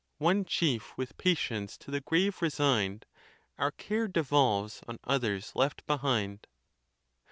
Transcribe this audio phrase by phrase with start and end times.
[0.17, 3.05] One chief with patience to the grave resign'd,
[3.59, 6.47] Our care devolves on others left behind.